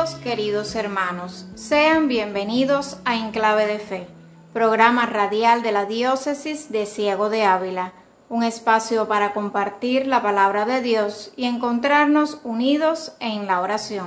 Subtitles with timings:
[0.00, 4.06] Queridos hermanos, sean bienvenidos a Enclave de Fe,
[4.54, 7.92] programa radial de la Diócesis de Ciego de Ávila,
[8.30, 14.06] un espacio para compartir la palabra de Dios y encontrarnos unidos en la oración.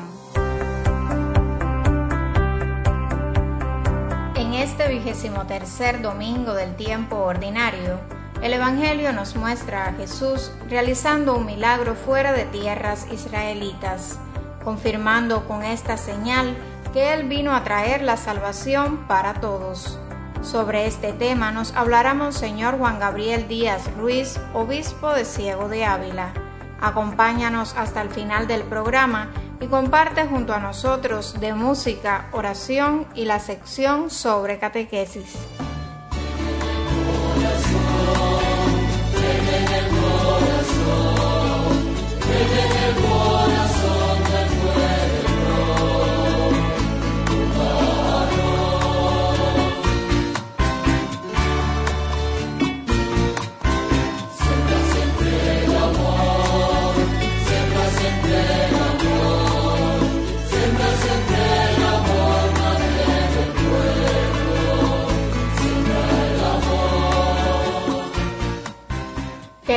[4.33, 7.99] En este vigésimo tercer domingo del tiempo ordinario,
[8.41, 14.17] el Evangelio nos muestra a Jesús realizando un milagro fuera de tierras israelitas
[14.63, 16.55] confirmando con esta señal
[16.93, 19.99] que Él vino a traer la salvación para todos.
[20.41, 26.33] Sobre este tema nos hablará Monseñor Juan Gabriel Díaz Ruiz, obispo de Ciego de Ávila.
[26.81, 33.23] Acompáñanos hasta el final del programa y comparte junto a nosotros de música, oración y
[33.23, 35.37] la sección sobre catequesis.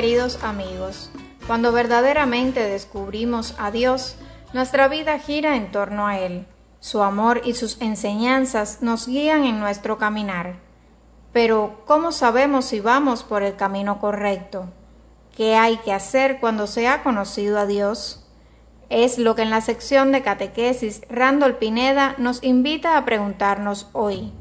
[0.07, 1.11] Queridos amigos,
[1.49, 4.15] cuando verdaderamente descubrimos a Dios,
[4.53, 6.47] nuestra vida gira en torno a Él.
[6.79, 10.61] Su amor y sus enseñanzas nos guían en nuestro caminar.
[11.33, 14.69] Pero, ¿cómo sabemos si vamos por el camino correcto?
[15.37, 18.29] ¿Qué hay que hacer cuando se ha conocido a Dios?
[18.89, 24.33] Es lo que en la sección de catequesis Randall Pineda nos invita a preguntarnos hoy.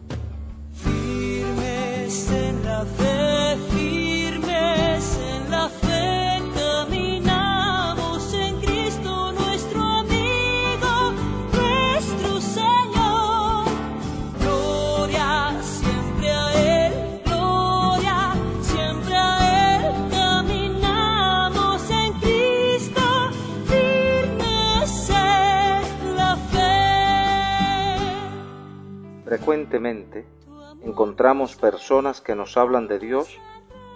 [31.55, 33.37] Personas que nos hablan de Dios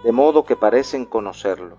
[0.04, 1.78] de modo que parecen conocerlo,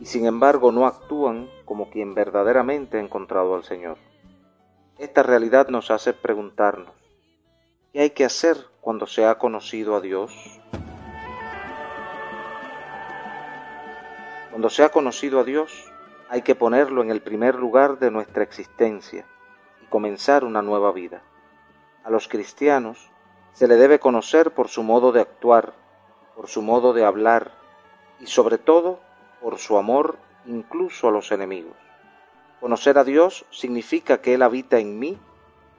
[0.00, 3.98] y sin embargo no actúan como quien verdaderamente ha encontrado al Señor.
[4.98, 6.94] Esta realidad nos hace preguntarnos,
[7.92, 10.32] ¿qué hay que hacer cuando se ha conocido a Dios?
[14.50, 15.92] Cuando se ha conocido a Dios,
[16.28, 19.26] hay que ponerlo en el primer lugar de nuestra existencia
[19.82, 21.22] y comenzar una nueva vida.
[22.04, 23.10] A los cristianos
[23.56, 25.72] se le debe conocer por su modo de actuar,
[26.34, 27.52] por su modo de hablar
[28.20, 29.00] y sobre todo
[29.40, 31.74] por su amor incluso a los enemigos.
[32.60, 35.18] Conocer a Dios significa que Él habita en mí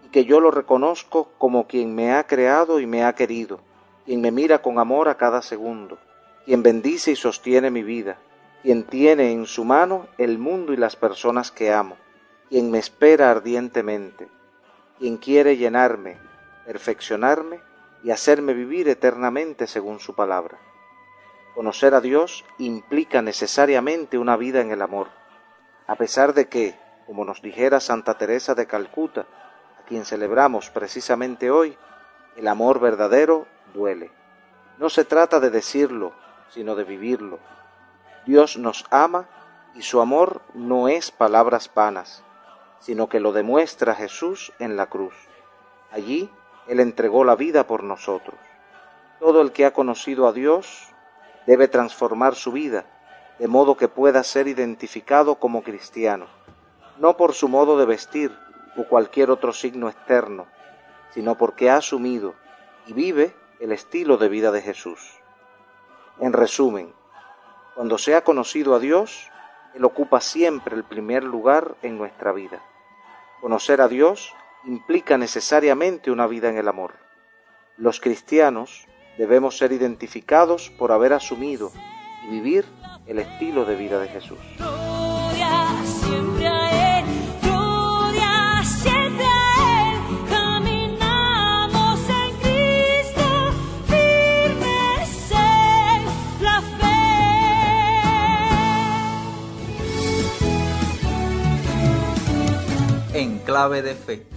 [0.03, 3.59] y que yo lo reconozco como quien me ha creado y me ha querido,
[4.05, 5.99] quien me mira con amor a cada segundo,
[6.45, 8.17] quien bendice y sostiene mi vida,
[8.63, 11.95] quien tiene en su mano el mundo y las personas que amo,
[12.49, 14.29] quien me espera ardientemente,
[14.97, 16.17] quien quiere llenarme,
[16.65, 17.66] perfeccionarme
[18.03, 20.57] y hacerme vivir eternamente según su palabra.
[21.55, 25.07] Conocer a Dios implica necesariamente una vida en el amor,
[25.87, 29.25] a pesar de que, como nos dijera Santa Teresa de Calcuta,
[29.79, 31.77] a quien celebramos precisamente hoy,
[32.35, 34.11] el amor verdadero duele.
[34.77, 36.13] No se trata de decirlo,
[36.49, 37.39] sino de vivirlo.
[38.25, 39.27] Dios nos ama
[39.73, 42.23] y su amor no es palabras vanas,
[42.79, 45.15] sino que lo demuestra Jesús en la cruz.
[45.91, 46.29] Allí
[46.67, 48.35] Él entregó la vida por nosotros.
[49.19, 50.89] Todo el que ha conocido a Dios
[51.45, 52.85] debe transformar su vida,
[53.39, 56.27] de modo que pueda ser identificado como cristiano,
[56.97, 58.37] no por su modo de vestir
[58.75, 60.47] o cualquier otro signo externo,
[61.13, 62.35] sino porque ha asumido
[62.85, 65.19] y vive el estilo de vida de Jesús.
[66.19, 66.93] En resumen,
[67.75, 69.29] cuando se ha conocido a Dios,
[69.73, 72.61] Él ocupa siempre el primer lugar en nuestra vida.
[73.39, 74.33] Conocer a Dios
[74.65, 76.95] implica necesariamente una vida en el amor.
[77.77, 78.87] Los cristianos
[79.17, 81.71] debemos ser identificados por haber asumido
[82.25, 82.65] y vivir
[83.05, 84.39] el estilo de vida de Jesús.
[103.13, 104.36] En clave de fe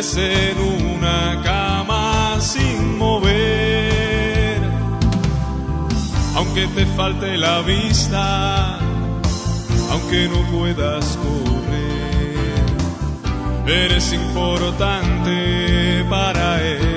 [0.00, 4.62] En una cama sin mover,
[6.36, 8.78] aunque te falte la vista,
[9.90, 12.36] aunque no puedas correr,
[13.66, 16.87] eres importante para Él.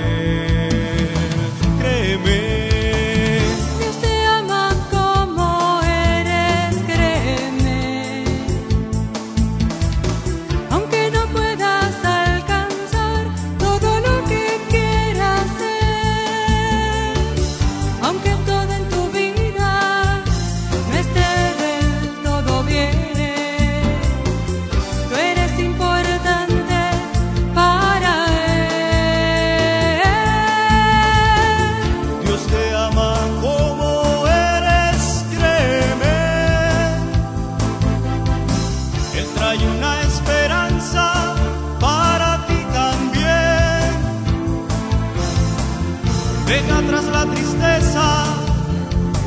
[46.51, 48.25] Venga tras la tristeza,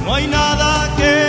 [0.05, 1.24] no hay nada que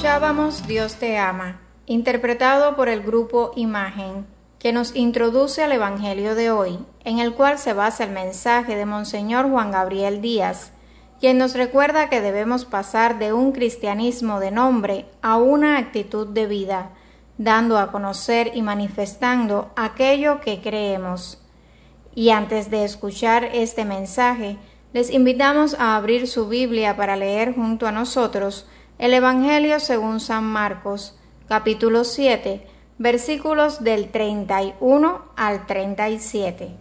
[0.00, 4.26] Escuchábamos Dios te ama, interpretado por el grupo Imagen,
[4.58, 8.86] que nos introduce al Evangelio de hoy, en el cual se basa el mensaje de
[8.86, 10.72] Monseñor Juan Gabriel Díaz,
[11.20, 16.46] quien nos recuerda que debemos pasar de un cristianismo de nombre a una actitud de
[16.46, 16.92] vida,
[17.36, 21.42] dando a conocer y manifestando aquello que creemos.
[22.14, 24.56] Y antes de escuchar este mensaje,
[24.94, 28.66] les invitamos a abrir su Biblia para leer junto a nosotros
[29.00, 31.18] el Evangelio según San Marcos,
[31.48, 32.66] capítulo 7,
[32.98, 36.76] versículos del 31 al 37.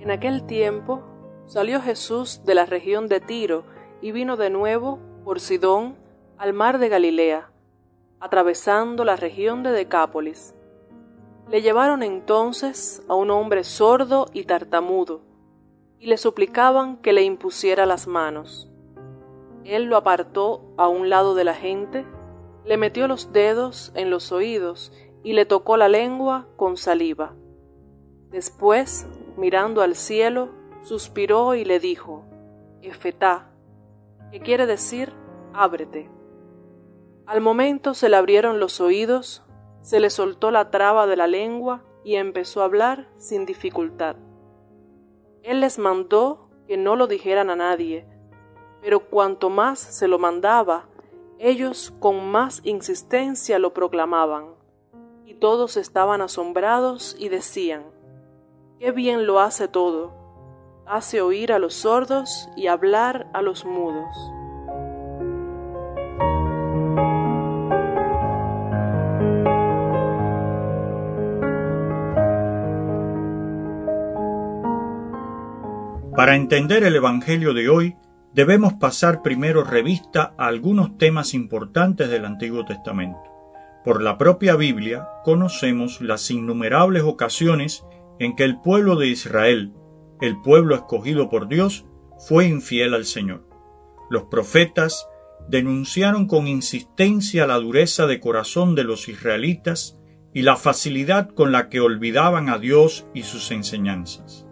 [0.00, 1.02] En aquel tiempo
[1.44, 3.64] salió Jesús de la región de Tiro
[4.00, 5.96] y vino de nuevo por Sidón
[6.38, 7.50] al mar de Galilea,
[8.20, 10.54] atravesando la región de Decápolis
[11.48, 15.20] le llevaron entonces a un hombre sordo y tartamudo,
[15.98, 18.70] y le suplicaban que le impusiera las manos.
[19.64, 22.04] Él lo apartó a un lado de la gente,
[22.64, 27.34] le metió los dedos en los oídos y le tocó la lengua con saliva.
[28.30, 29.06] Después,
[29.36, 30.50] mirando al cielo,
[30.82, 32.24] suspiró y le dijo,
[32.82, 33.50] Efetá,
[34.32, 35.12] que quiere decir,
[35.52, 36.10] ábrete.
[37.26, 39.44] Al momento se le abrieron los oídos
[39.82, 44.16] se le soltó la traba de la lengua y empezó a hablar sin dificultad.
[45.42, 48.06] Él les mandó que no lo dijeran a nadie,
[48.80, 50.88] pero cuanto más se lo mandaba,
[51.38, 54.54] ellos con más insistencia lo proclamaban,
[55.24, 57.84] y todos estaban asombrados y decían,
[58.78, 60.12] Qué bien lo hace todo,
[60.86, 64.16] hace oír a los sordos y hablar a los mudos.
[76.22, 77.96] Para entender el Evangelio de hoy,
[78.32, 83.18] debemos pasar primero revista a algunos temas importantes del Antiguo Testamento.
[83.84, 87.84] Por la propia Biblia conocemos las innumerables ocasiones
[88.20, 89.72] en que el pueblo de Israel,
[90.20, 91.86] el pueblo escogido por Dios,
[92.20, 93.44] fue infiel al Señor.
[94.08, 95.08] Los profetas
[95.48, 99.98] denunciaron con insistencia la dureza de corazón de los israelitas
[100.32, 104.46] y la facilidad con la que olvidaban a Dios y sus enseñanzas.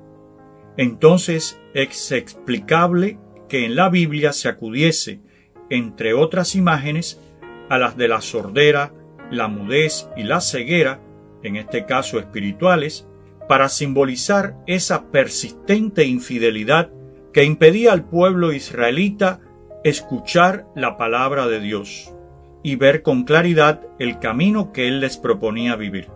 [0.80, 3.18] Entonces es explicable
[3.50, 5.20] que en la Biblia se acudiese,
[5.68, 7.20] entre otras imágenes,
[7.68, 8.94] a las de la sordera,
[9.30, 10.99] la mudez y la ceguera,
[11.42, 13.06] en este caso espirituales,
[13.46, 16.90] para simbolizar esa persistente infidelidad
[17.34, 19.40] que impedía al pueblo israelita
[19.84, 22.14] escuchar la palabra de Dios
[22.62, 26.08] y ver con claridad el camino que Él les proponía vivir.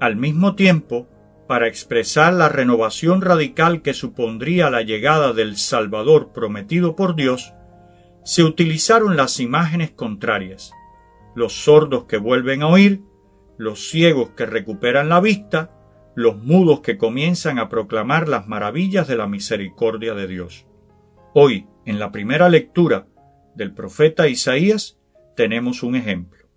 [0.00, 1.06] Al mismo tiempo,
[1.46, 7.52] para expresar la renovación radical que supondría la llegada del Salvador prometido por Dios,
[8.24, 10.72] se utilizaron las imágenes contrarias,
[11.34, 13.02] los sordos que vuelven a oír,
[13.58, 15.70] los ciegos que recuperan la vista,
[16.14, 20.66] los mudos que comienzan a proclamar las maravillas de la misericordia de Dios.
[21.34, 23.06] Hoy, en la primera lectura
[23.54, 24.98] del profeta Isaías,
[25.36, 26.48] tenemos un ejemplo.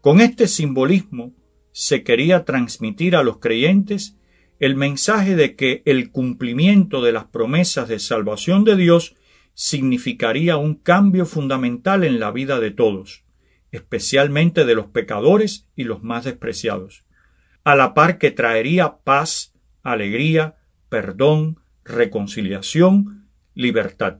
[0.00, 1.32] Con este simbolismo
[1.80, 4.16] se quería transmitir a los creyentes
[4.58, 9.14] el mensaje de que el cumplimiento de las promesas de salvación de Dios
[9.54, 13.22] significaría un cambio fundamental en la vida de todos,
[13.70, 17.04] especialmente de los pecadores y los más despreciados,
[17.62, 19.54] a la par que traería paz,
[19.84, 20.56] alegría,
[20.88, 24.18] perdón, reconciliación, libertad.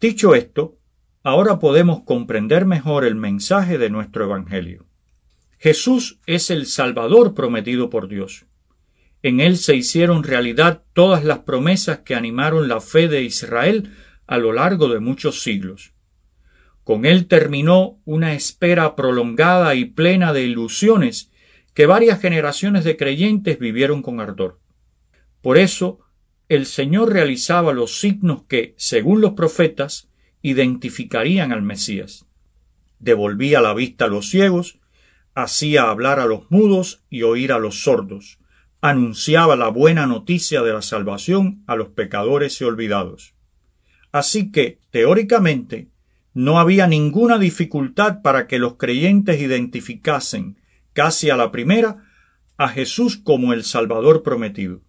[0.00, 0.78] Dicho esto,
[1.24, 4.86] ahora podemos comprender mejor el mensaje de nuestro Evangelio.
[5.62, 8.46] Jesús es el Salvador prometido por Dios.
[9.22, 13.94] En él se hicieron realidad todas las promesas que animaron la fe de Israel
[14.26, 15.92] a lo largo de muchos siglos.
[16.82, 21.30] Con él terminó una espera prolongada y plena de ilusiones
[21.74, 24.60] que varias generaciones de creyentes vivieron con ardor.
[25.42, 26.00] Por eso,
[26.48, 30.08] el Señor realizaba los signos que, según los profetas,
[30.40, 32.24] identificarían al Mesías.
[32.98, 34.79] Devolvía la vista a los ciegos,
[35.34, 38.38] hacía hablar a los mudos y oír a los sordos,
[38.80, 43.34] anunciaba la buena noticia de la salvación a los pecadores y olvidados.
[44.12, 45.90] Así que, teóricamente,
[46.32, 50.58] no había ninguna dificultad para que los creyentes identificasen,
[50.92, 52.04] casi a la primera,
[52.56, 54.82] a Jesús como el Salvador prometido.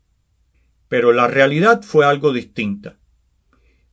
[0.88, 3.00] Pero la realidad fue algo distinta.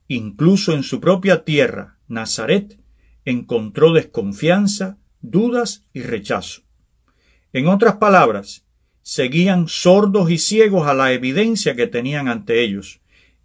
[0.09, 2.81] Incluso en su propia tierra, Nazaret,
[3.25, 6.62] encontró desconfianza, dudas y rechazo.
[7.52, 8.66] En otras palabras,
[9.02, 13.00] seguían sordos y ciegos a la evidencia que tenían ante ellos,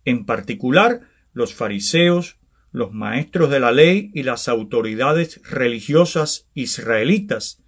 [0.06, 1.02] en particular
[1.34, 2.38] los fariseos,
[2.72, 7.64] los maestros de la ley y las autoridades religiosas israelitas,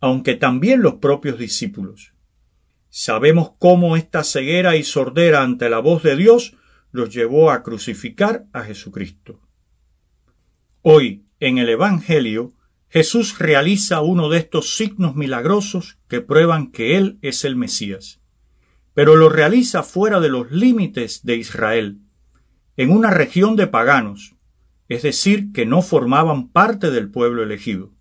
[0.00, 2.12] aunque también los propios discípulos.
[2.88, 6.56] Sabemos cómo esta ceguera y sordera ante la voz de Dios
[6.90, 9.40] los llevó a crucificar a Jesucristo.
[10.82, 12.52] Hoy, en el Evangelio,
[12.90, 18.20] Jesús realiza uno de estos signos milagrosos que prueban que Él es el Mesías,
[18.94, 22.00] pero lo realiza fuera de los límites de Israel,
[22.76, 24.34] en una región de paganos,
[24.88, 27.92] es decir, que no formaban parte del pueblo elegido.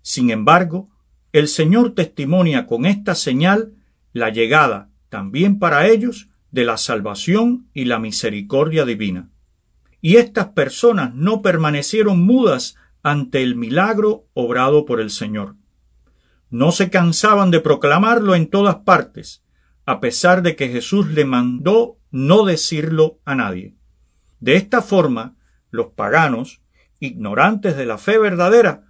[0.00, 0.90] Sin embargo,
[1.32, 3.72] el Señor testimonia con esta señal
[4.12, 9.30] la llegada, también para ellos, de la salvación y la misericordia divina.
[10.00, 15.56] Y estas personas no permanecieron mudas ante el milagro obrado por el Señor.
[16.50, 19.42] No se cansaban de proclamarlo en todas partes,
[19.84, 23.74] a pesar de que Jesús le mandó no decirlo a nadie.
[24.38, 25.36] De esta forma,
[25.70, 26.60] los paganos,
[27.00, 28.84] ignorantes de la fe verdadera,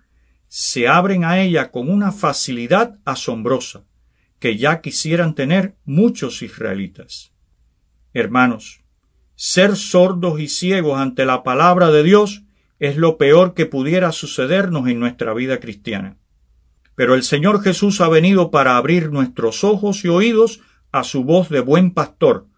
[0.48, 3.84] se abren a ella con una facilidad asombrosa,
[4.38, 7.32] que ya quisieran tener muchos israelitas.
[8.12, 8.82] Hermanos,
[9.34, 12.42] ser sordos y ciegos ante la palabra de Dios
[12.82, 16.16] es lo peor que pudiera sucedernos en nuestra vida cristiana.
[16.96, 21.48] Pero el Señor Jesús ha venido para abrir nuestros ojos y oídos a su voz
[21.48, 22.48] de buen pastor,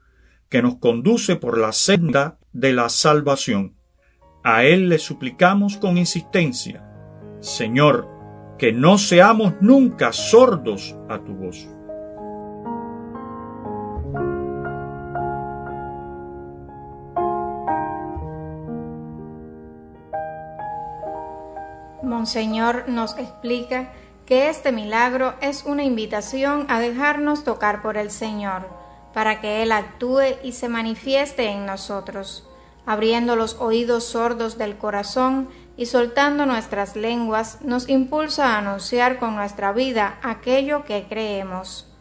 [0.49, 3.75] que nos conduce por la senda de la salvación.
[4.43, 6.83] A Él le suplicamos con insistencia,
[7.41, 8.09] Señor,
[8.59, 11.69] que no seamos nunca sordos a tu voz.
[22.15, 23.91] Monseñor nos explica
[24.25, 28.69] que este milagro es una invitación a dejarnos tocar por el Señor,
[29.13, 32.49] para que Él actúe y se manifieste en nosotros,
[32.87, 39.35] abriendo los oídos sordos del corazón y soltando nuestras lenguas, nos impulsa a anunciar con
[39.35, 41.93] nuestra vida aquello que creemos.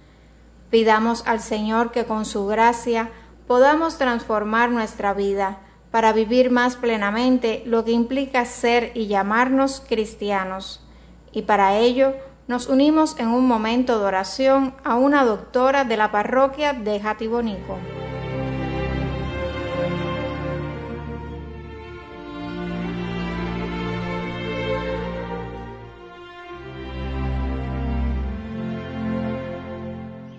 [0.69, 3.09] Pidamos al Señor que con su gracia
[3.47, 5.57] podamos transformar nuestra vida,
[5.93, 10.83] para vivir más plenamente lo que implica ser y llamarnos cristianos.
[11.31, 12.15] Y para ello
[12.47, 17.77] nos unimos en un momento de oración a una doctora de la parroquia de Jatibonico.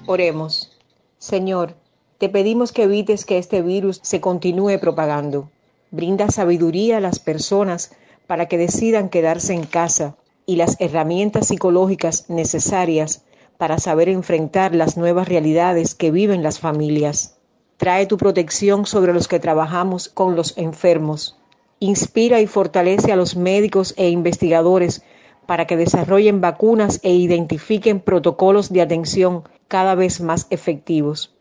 [0.05, 0.77] Oremos.
[1.19, 1.77] Señor,
[2.19, 5.51] te pedimos que evites que este virus se continúe propagando.
[5.91, 7.93] Brinda sabiduría a las personas
[8.27, 10.17] para que decidan quedarse en casa
[10.47, 13.25] y las herramientas psicológicas necesarias
[13.59, 17.37] para saber enfrentar las nuevas realidades que viven las familias.
[17.77, 21.37] Trae tu protección sobre los que trabajamos con los enfermos.
[21.81, 25.03] Inspira y fortalece a los médicos e investigadores
[25.47, 31.34] para que desarrollen vacunas e identifiquen protocolos de atención cada vez más efectivos.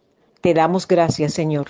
[0.43, 1.67] Te damos gracias, Señor.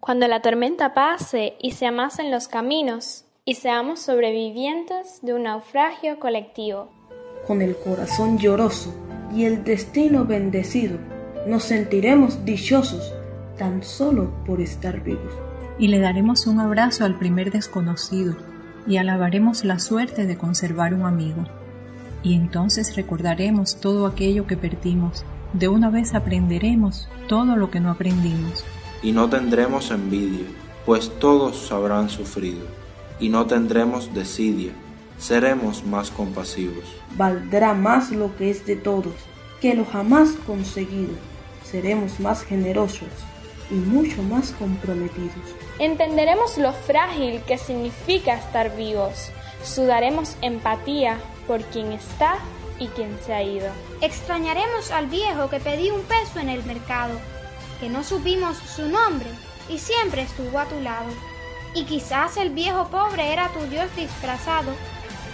[0.00, 6.18] Cuando la tormenta pase y se amasen los caminos, y seamos sobrevivientes de un naufragio
[6.20, 6.90] colectivo.
[7.46, 8.94] Con el corazón lloroso
[9.34, 10.98] y el destino bendecido,
[11.46, 13.14] nos sentiremos dichosos
[13.60, 15.34] tan solo por estar vivos.
[15.78, 18.34] Y le daremos un abrazo al primer desconocido
[18.86, 21.44] y alabaremos la suerte de conservar un amigo.
[22.22, 25.24] Y entonces recordaremos todo aquello que perdimos.
[25.52, 28.64] De una vez aprenderemos todo lo que no aprendimos
[29.02, 30.46] y no tendremos envidia,
[30.86, 32.66] pues todos habrán sufrido,
[33.18, 34.72] y no tendremos desidia,
[35.18, 36.84] seremos más compasivos.
[37.16, 39.14] Valdrá más lo que es de todos
[39.60, 41.12] que lo jamás conseguido,
[41.64, 43.08] seremos más generosos
[43.70, 45.34] y mucho más comprometidos.
[45.78, 49.30] Entenderemos lo frágil que significa estar vivos,
[49.62, 52.36] sudaremos empatía por quien está
[52.78, 53.68] y quien se ha ido.
[54.00, 57.14] Extrañaremos al viejo que pedí un peso en el mercado
[57.80, 59.28] que no supimos su nombre
[59.68, 61.08] y siempre estuvo a tu lado.
[61.74, 64.72] Y quizás el viejo pobre era tu Dios disfrazado.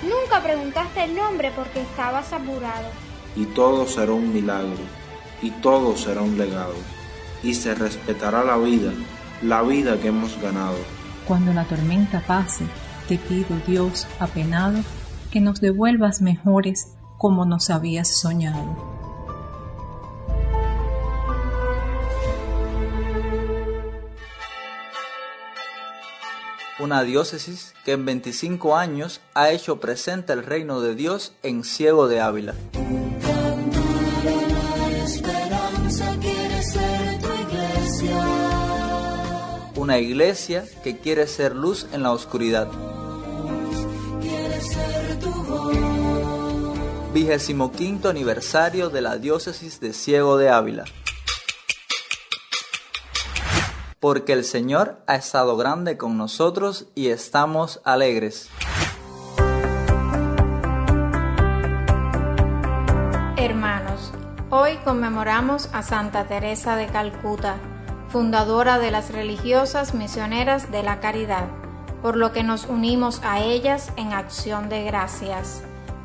[0.02, 2.88] Nunca preguntaste el nombre porque estabas apurado.
[3.34, 4.78] Y todo será un milagro,
[5.42, 6.74] y todo será un legado,
[7.46, 8.92] y se respetará la vida,
[9.40, 10.76] la vida que hemos ganado.
[11.28, 12.64] Cuando la tormenta pase,
[13.08, 14.80] te pido, Dios apenado,
[15.30, 18.96] que nos devuelvas mejores como nos habías soñado.
[26.78, 32.06] una diócesis que en 25 años ha hecho presente el reino de Dios en Ciego
[32.06, 32.54] de Ávila.
[39.76, 42.68] Una iglesia que quiere ser luz en la oscuridad.
[47.12, 50.84] Vigésimo quinto aniversario de la diócesis de Ciego de Ávila.
[54.06, 58.50] porque el Señor ha estado grande con nosotros y estamos alegres.
[63.36, 64.12] Hermanos,
[64.50, 67.56] hoy conmemoramos a Santa Teresa de Calcuta,
[68.16, 71.48] fundadora de las religiosas misioneras de la caridad,
[72.00, 75.62] por lo que nos unimos a ellas en acción de gracias.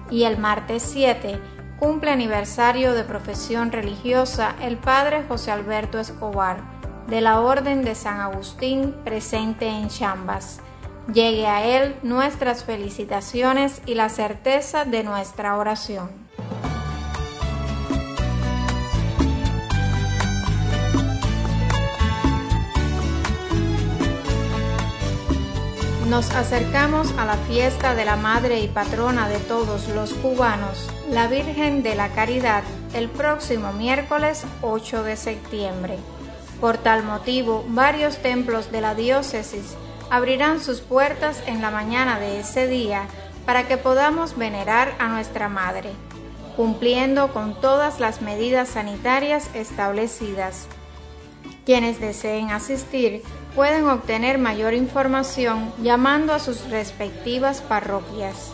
[0.09, 1.39] Y el martes 7
[1.79, 6.57] cumple aniversario de profesión religiosa el Padre José Alberto Escobar,
[7.07, 10.59] de la Orden de San Agustín presente en Chambas.
[11.13, 16.20] Llegue a Él nuestras felicitaciones y la certeza de nuestra oración.
[26.11, 31.29] Nos acercamos a la fiesta de la Madre y Patrona de todos los cubanos, la
[31.29, 35.95] Virgen de la Caridad, el próximo miércoles 8 de septiembre.
[36.59, 39.77] Por tal motivo, varios templos de la diócesis
[40.09, 43.03] abrirán sus puertas en la mañana de ese día
[43.45, 45.91] para que podamos venerar a nuestra Madre,
[46.57, 50.67] cumpliendo con todas las medidas sanitarias establecidas.
[51.65, 53.21] Quienes deseen asistir
[53.55, 58.53] pueden obtener mayor información llamando a sus respectivas parroquias.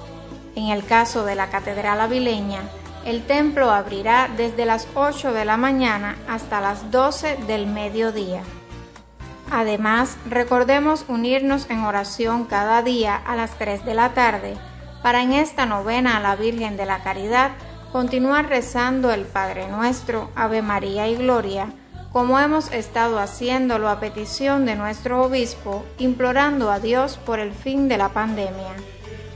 [0.55, 2.61] En el caso de la Catedral Avileña,
[3.05, 8.41] el templo abrirá desde las 8 de la mañana hasta las 12 del mediodía.
[9.49, 14.57] Además, recordemos unirnos en oración cada día a las 3 de la tarde
[15.01, 17.51] para en esta novena a la Virgen de la Caridad
[17.93, 21.71] continuar rezando el Padre Nuestro, Ave María y Gloria,
[22.17, 27.87] como hemos estado haciéndolo a petición de nuestro obispo, implorando a Dios por el fin
[27.87, 28.73] de la pandemia.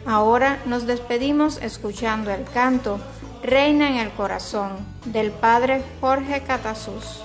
[0.08, 3.00] Ahora nos despedimos escuchando el canto
[3.44, 4.72] reina en el corazón
[5.06, 7.22] del padre Jorge Catasus.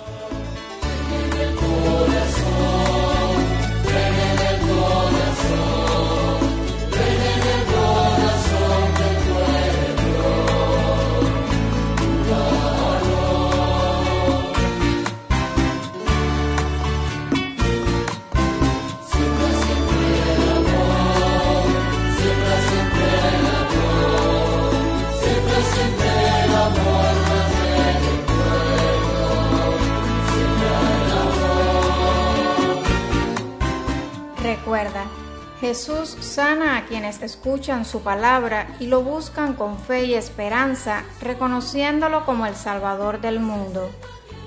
[35.67, 42.25] Jesús sana a quienes escuchan su palabra y lo buscan con fe y esperanza, reconociéndolo
[42.25, 43.91] como el Salvador del mundo.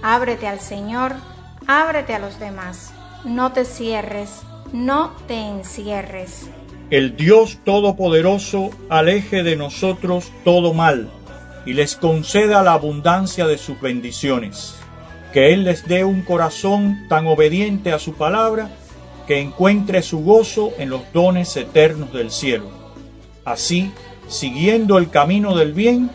[0.01, 1.11] Ábrete al Señor,
[1.67, 2.93] ábrete a los demás.
[3.25, 6.49] No te cierres, no te encierres.
[6.89, 11.11] El Dios Todopoderoso aleje de nosotros todo mal
[11.65, 14.75] y les conceda la abundancia de sus bendiciones.
[15.33, 18.69] Que Él les dé un corazón tan obediente a su palabra
[19.29, 22.65] que encuentre su gozo en los dones eternos del cielo.
[23.45, 23.91] Así,
[24.27, 26.09] siguiendo el camino del bien,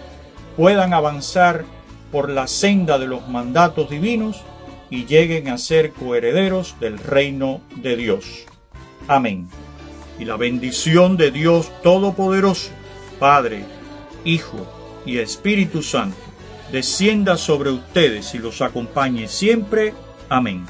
[0.56, 1.64] puedan avanzar
[2.10, 4.42] por la senda de los mandatos divinos
[4.90, 8.46] y lleguen a ser coherederos del reino de Dios.
[9.06, 9.48] Amén.
[10.18, 12.70] Y la bendición de Dios Todopoderoso,
[13.20, 13.64] Padre,
[14.24, 14.66] Hijo
[15.06, 16.18] y Espíritu Santo,
[16.72, 19.94] descienda sobre ustedes y los acompañe siempre.
[20.28, 20.66] Amén.